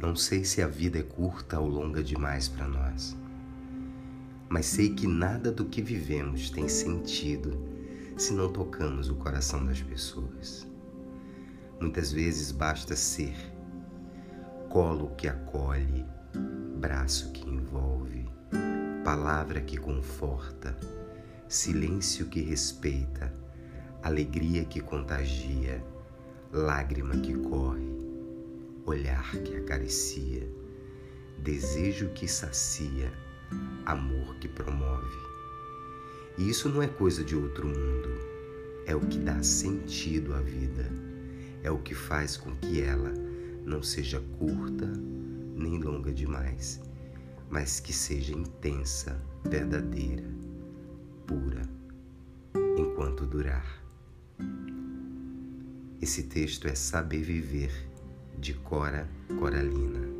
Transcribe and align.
Não 0.00 0.14
sei 0.14 0.44
se 0.44 0.62
a 0.62 0.68
vida 0.68 1.00
é 1.00 1.02
curta 1.02 1.58
ou 1.58 1.68
longa 1.68 2.04
demais 2.04 2.46
para 2.46 2.68
nós, 2.68 3.16
mas 4.48 4.66
sei 4.66 4.94
que 4.94 5.08
nada 5.08 5.50
do 5.50 5.64
que 5.64 5.82
vivemos 5.82 6.50
tem 6.50 6.68
sentido 6.68 7.58
se 8.16 8.32
não 8.32 8.52
tocamos 8.52 9.10
o 9.10 9.16
coração 9.16 9.66
das 9.66 9.82
pessoas. 9.82 10.64
Muitas 11.80 12.12
vezes 12.12 12.52
basta 12.52 12.94
ser 12.94 13.34
colo 14.68 15.16
que 15.16 15.26
acolhe, 15.26 16.06
braço 16.76 17.32
que 17.32 17.48
envolve, 17.48 18.24
palavra 19.04 19.60
que 19.60 19.76
conforta, 19.76 20.76
silêncio 21.48 22.26
que 22.26 22.40
respeita, 22.40 23.34
alegria 24.00 24.64
que 24.64 24.80
contagia, 24.80 25.84
lágrima 26.52 27.16
que 27.16 27.34
corre, 27.34 27.97
olhar 28.88 29.30
que 29.42 29.56
acaricia, 29.56 30.48
desejo 31.38 32.08
que 32.10 32.26
sacia, 32.26 33.12
amor 33.84 34.36
que 34.36 34.48
promove. 34.48 35.16
E 36.36 36.48
isso 36.48 36.68
não 36.68 36.82
é 36.82 36.86
coisa 36.86 37.22
de 37.24 37.36
outro 37.36 37.66
mundo, 37.66 38.08
é 38.86 38.94
o 38.94 39.00
que 39.00 39.18
dá 39.18 39.42
sentido 39.42 40.34
à 40.34 40.40
vida, 40.40 40.90
é 41.62 41.70
o 41.70 41.78
que 41.78 41.94
faz 41.94 42.36
com 42.36 42.54
que 42.56 42.80
ela 42.80 43.12
não 43.64 43.82
seja 43.82 44.20
curta 44.38 44.86
nem 44.86 45.78
longa 45.78 46.12
demais, 46.12 46.80
mas 47.50 47.80
que 47.80 47.92
seja 47.92 48.32
intensa, 48.32 49.20
verdadeira, 49.44 50.24
pura, 51.26 51.68
enquanto 52.78 53.26
durar. 53.26 53.82
Esse 56.00 56.22
texto 56.22 56.68
é 56.68 56.74
Saber 56.76 57.22
Viver, 57.22 57.87
de 58.40 58.54
Cora 58.54 59.08
Coralina. 59.38 60.17